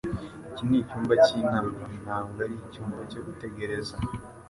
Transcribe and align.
Iki 0.49 0.63
nicyumba 0.69 1.13
cyinama, 1.25 1.81
ntabwo 2.03 2.37
ari 2.45 2.55
icyumba 2.67 2.99
cyo 3.11 3.21
gutegereza. 3.25 3.95